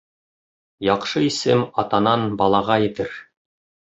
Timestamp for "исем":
1.25-1.61